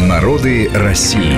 Народы 0.00 0.70
России. 0.72 1.36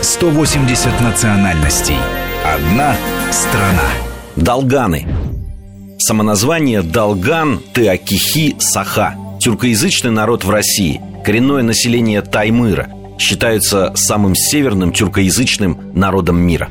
180 0.00 1.00
национальностей. 1.00 1.96
Одна 2.44 2.94
страна. 3.32 3.90
Долганы. 4.36 5.06
Самоназвание 5.98 6.82
Долган, 6.82 7.60
Теокихи, 7.74 8.54
Саха. 8.60 9.16
Тюркоязычный 9.40 10.12
народ 10.12 10.44
в 10.44 10.50
России. 10.50 11.00
Коренное 11.24 11.62
население 11.62 12.22
Таймыра. 12.22 12.88
Считаются 13.18 13.92
самым 13.96 14.34
северным 14.36 14.92
тюркоязычным 14.92 15.90
народом 15.92 16.38
мира. 16.38 16.70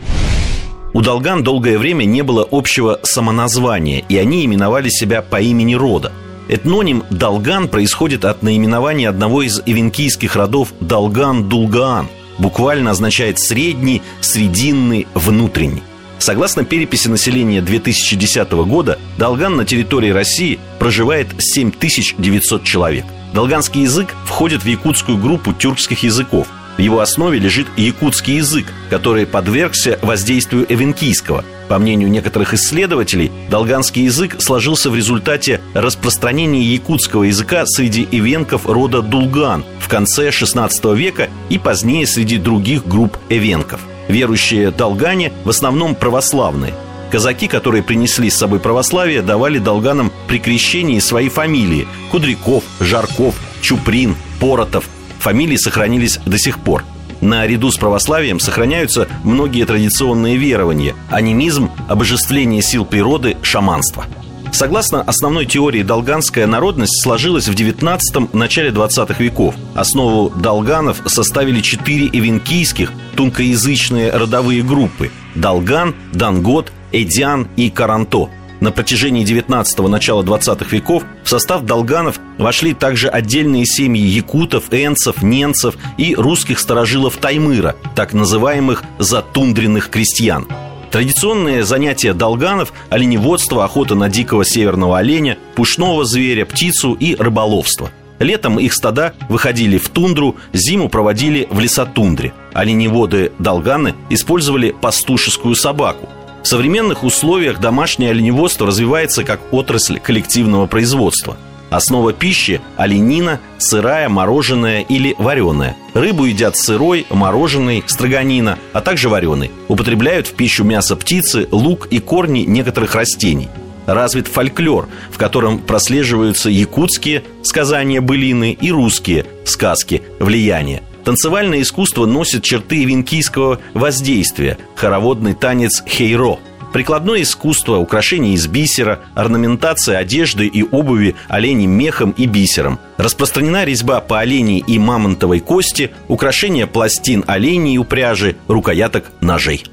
У 0.93 1.01
долган 1.01 1.43
долгое 1.43 1.77
время 1.77 2.05
не 2.05 2.23
было 2.23 2.47
общего 2.49 2.99
самоназвания, 3.03 4.03
и 4.09 4.17
они 4.17 4.45
именовали 4.45 4.89
себя 4.89 5.21
по 5.21 5.39
имени 5.39 5.75
рода. 5.75 6.11
Этноним 6.49 7.03
«долган» 7.11 7.67
происходит 7.67 8.25
от 8.25 8.41
наименования 8.41 9.07
одного 9.07 9.43
из 9.43 9.61
эвенкийских 9.67 10.35
родов 10.35 10.73
«долган-дулгаан», 10.79 12.07
буквально 12.39 12.89
означает 12.89 13.37
«средний», 13.37 14.01
«срединный», 14.19 15.07
«внутренний». 15.13 15.83
Согласно 16.17 16.65
переписи 16.65 17.07
населения 17.07 17.61
2010 17.61 18.51
года, 18.51 18.97
Долган 19.19 19.57
на 19.57 19.63
территории 19.63 20.09
России 20.09 20.59
проживает 20.79 21.27
7900 21.37 22.63
человек. 22.63 23.05
Долганский 23.31 23.83
язык 23.83 24.15
входит 24.25 24.63
в 24.63 24.67
якутскую 24.67 25.19
группу 25.19 25.53
тюркских 25.53 26.01
языков– 26.01 26.47
в 26.77 26.81
его 26.81 26.99
основе 26.99 27.39
лежит 27.39 27.67
якутский 27.77 28.37
язык, 28.37 28.65
который 28.89 29.25
подвергся 29.25 29.99
воздействию 30.01 30.65
эвенкийского. 30.69 31.43
По 31.67 31.77
мнению 31.77 32.09
некоторых 32.09 32.53
исследователей, 32.53 33.31
долганский 33.49 34.05
язык 34.05 34.41
сложился 34.41 34.89
в 34.89 34.95
результате 34.95 35.61
распространения 35.73 36.63
якутского 36.63 37.23
языка 37.23 37.65
среди 37.67 38.07
эвенков 38.11 38.65
рода 38.65 39.01
Дулган 39.01 39.63
в 39.79 39.87
конце 39.87 40.29
XVI 40.29 40.95
века 40.95 41.29
и 41.49 41.59
позднее 41.59 42.07
среди 42.07 42.37
других 42.37 42.87
групп 42.87 43.17
эвенков. 43.29 43.81
Верующие 44.07 44.71
долгане 44.71 45.31
в 45.43 45.49
основном 45.49 45.93
православные. 45.93 46.73
Казаки, 47.11 47.47
которые 47.47 47.83
принесли 47.83 48.29
с 48.29 48.37
собой 48.37 48.59
православие, 48.59 49.21
давали 49.21 49.59
долганам 49.59 50.11
при 50.27 50.39
крещении 50.39 50.99
свои 50.99 51.29
фамилии– 51.29 51.87
Кудряков, 52.11 52.63
Жарков, 52.79 53.35
Чуприн, 53.61 54.15
Поротов– 54.39 54.85
Фамилии 55.19 55.57
сохранились 55.57 56.19
до 56.25 56.37
сих 56.37 56.59
пор. 56.59 56.83
Наряду 57.21 57.69
с 57.69 57.77
православием 57.77 58.39
сохраняются 58.39 59.07
многие 59.23 59.65
традиционные 59.65 60.37
верования– 60.37 60.95
анимизм, 61.11 61.69
обожествление 61.89 62.61
сил 62.61 62.85
природы, 62.85 63.37
шаманство. 63.41 64.05
Согласно 64.51 65.01
основной 65.01 65.45
теории, 65.45 65.83
долганская 65.83 66.47
народность 66.47 67.03
сложилась 67.03 67.47
в 67.47 67.53
19 67.53 68.33
начале 68.33 68.71
20 68.71 69.19
веков. 69.19 69.53
Основу 69.75 70.29
долганов 70.29 71.01
составили 71.05 71.61
четыре 71.61 72.07
эвенкийских 72.07 72.91
тункоязычные 73.15 74.11
родовые 74.11 74.63
группы– 74.63 75.11
Долган, 75.35 75.93
Дангот, 76.13 76.71
Эдиан 76.91 77.47
и 77.57 77.69
Каранто– 77.69 78.29
на 78.59 78.71
протяжении 78.71 79.25
19-го, 79.25 79.87
начала 79.87 80.23
20-х 80.23 80.75
веков 80.75 81.03
в 81.23 81.29
состав 81.29 81.63
долганов 81.63 82.19
вошли 82.37 82.73
также 82.73 83.07
отдельные 83.07 83.65
семьи 83.65 84.01
якутов, 84.01 84.65
энцев, 84.71 85.21
ненцев 85.21 85.75
и 85.97 86.15
русских 86.15 86.59
старожилов 86.59 87.17
Таймыра, 87.17 87.75
так 87.95 88.13
называемых 88.13 88.83
затундренных 88.97 89.89
крестьян. 89.89 90.47
Традиционные 90.91 91.63
занятия 91.63 92.13
долганов– 92.13 92.73
оленеводство, 92.89 93.63
охота 93.63 93.93
на 93.93 94.09
дикого 94.09 94.43
северного 94.43 94.97
оленя, 94.97 95.37
пушного 95.55 96.03
зверя, 96.03 96.45
птицу 96.45 96.93
и 96.93 97.15
рыболовство. 97.15 97.91
Летом 98.17 98.59
их 98.59 98.73
стада 98.73 99.13
выходили 99.29 99.77
в 99.77 99.87
тундру, 99.89 100.35
зиму 100.51 100.89
проводили 100.89 101.47
в 101.51 101.59
лесотундре. 101.59 102.33
Оленеводы 102.53 103.31
долганы 103.37 103.93
использовали 104.09 104.71
пастушескую 104.71 105.55
собаку– 105.55 106.09
современных 106.49 107.03
условиях 107.03 107.59
домашнее 107.59 108.09
оленеводство 108.09 108.65
развивается 108.65 109.23
как 109.23 109.39
отрасль 109.53 109.99
коллективного 109.99 110.65
производства. 110.65 111.37
Основа 111.69 112.11
пищи– 112.11 112.59
оленина, 112.77 113.39
сырая, 113.59 114.09
мороженая 114.09 114.81
или 114.81 115.15
вареная. 115.19 115.77
Рыбу 115.93 116.25
едят 116.25 116.57
сырой, 116.57 117.05
мороженой, 117.11 117.83
строганина, 117.85 118.57
а 118.73 118.81
также 118.81 119.09
вареной. 119.09 119.51
Употребляют 119.67 120.25
в 120.25 120.33
пищу 120.33 120.63
мясо 120.63 120.95
птицы, 120.95 121.47
лук 121.51 121.87
и 121.91 121.99
корни 121.99 122.39
некоторых 122.39 122.95
растений. 122.95 123.49
Развит 123.85 124.27
фольклор, 124.27 124.89
в 125.11 125.17
котором 125.19 125.59
прослеживаются 125.59 126.49
якутские 126.49 127.23
сказания 127.43 128.01
былины 128.01 128.57
и 128.59 128.71
русские 128.71 129.25
сказки 129.45 130.01
влияния. 130.19 130.81
Танцевальное 131.09 131.63
искусство 131.63 132.05
носит 132.05 132.43
черты 132.43 132.85
венкийского 132.85 133.59
воздействия, 133.73 134.59
хороводный 134.75 135.33
танец 135.33 135.83
хейро– 135.83 136.37
Прикладное 136.71 137.23
искусство, 137.23 137.77
украшения 137.77 138.35
из 138.35 138.45
бисера, 138.45 138.99
орнаментация 139.15 139.97
одежды 139.97 140.45
и 140.45 140.61
обуви 140.61 141.15
оленем 141.27 141.71
мехом 141.71 142.11
и 142.11 142.27
бисером. 142.27 142.77
Распространена 142.97 143.65
резьба 143.65 144.01
по 144.01 144.19
оленей 144.19 144.59
и 144.59 144.77
мамонтовой 144.77 145.39
кости, 145.39 145.89
украшение 146.07 146.67
пластин 146.67 147.23
оленей 147.25 147.73
и 147.73 147.77
упряжи, 147.79 148.35
рукояток 148.47 149.05
ножей. 149.19 149.65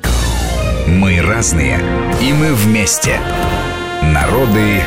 Мы 0.87 1.21
разные, 1.21 1.79
и 2.23 2.33
мы 2.33 2.55
вместе. 2.55 3.21
Народы 4.03 4.81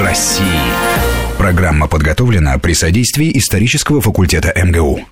России. 0.00 0.42
Программа 1.38 1.86
подготовлена 1.86 2.58
при 2.58 2.72
содействии 2.72 3.36
исторического 3.38 4.00
факультета 4.00 4.52
МГУ. 4.56 5.00